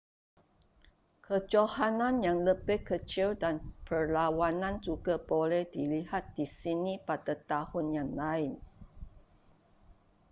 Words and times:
kejohanan 1.25 2.15
yang 2.27 2.39
lebih 2.49 2.79
kecil 2.89 3.29
dan 3.43 3.55
perlawanan 3.87 4.75
juga 4.87 5.15
boleh 5.31 5.63
dilihat 5.75 6.23
di 6.37 6.45
sini 6.59 6.93
pada 7.09 7.33
tahun 7.51 7.85
yang 7.97 8.09
lain 8.21 8.53